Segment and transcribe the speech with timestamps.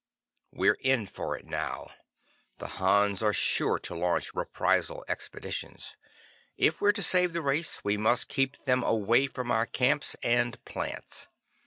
[0.51, 1.91] "We're in for it now.
[2.57, 5.95] The Hans are sure to launch reprisal expeditions.
[6.57, 10.57] If we're to save the race we must keep them away from our camps and
[10.65, 11.27] plants.